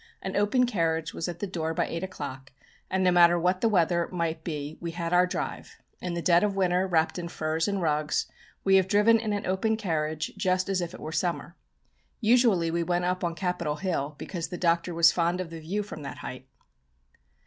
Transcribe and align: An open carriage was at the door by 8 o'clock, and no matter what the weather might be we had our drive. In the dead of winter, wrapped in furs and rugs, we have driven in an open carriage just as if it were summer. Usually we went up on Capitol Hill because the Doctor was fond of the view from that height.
An 0.23 0.35
open 0.35 0.65
carriage 0.65 1.13
was 1.13 1.27
at 1.27 1.37
the 1.37 1.45
door 1.45 1.75
by 1.75 1.85
8 1.85 2.03
o'clock, 2.03 2.51
and 2.89 3.03
no 3.03 3.11
matter 3.11 3.37
what 3.37 3.61
the 3.61 3.69
weather 3.69 4.09
might 4.11 4.43
be 4.43 4.75
we 4.81 4.89
had 4.93 5.13
our 5.13 5.27
drive. 5.27 5.77
In 6.01 6.15
the 6.15 6.23
dead 6.23 6.43
of 6.43 6.55
winter, 6.55 6.87
wrapped 6.87 7.19
in 7.19 7.27
furs 7.27 7.67
and 7.67 7.83
rugs, 7.83 8.25
we 8.63 8.77
have 8.77 8.87
driven 8.87 9.19
in 9.19 9.31
an 9.31 9.45
open 9.45 9.77
carriage 9.77 10.33
just 10.35 10.69
as 10.69 10.81
if 10.81 10.95
it 10.95 10.99
were 10.99 11.11
summer. 11.11 11.55
Usually 12.19 12.71
we 12.71 12.81
went 12.81 13.05
up 13.05 13.23
on 13.23 13.35
Capitol 13.35 13.75
Hill 13.75 14.15
because 14.17 14.47
the 14.47 14.57
Doctor 14.57 14.95
was 14.95 15.11
fond 15.11 15.39
of 15.39 15.51
the 15.51 15.59
view 15.59 15.83
from 15.83 16.01
that 16.01 16.17
height. 16.17 16.47